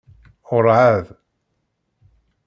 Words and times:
Ur 0.55 0.65
ɛad. 0.75 1.05